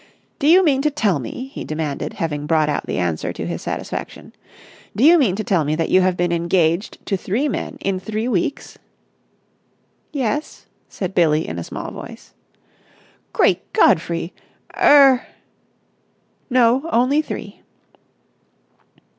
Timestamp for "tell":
0.89-1.19, 5.43-5.63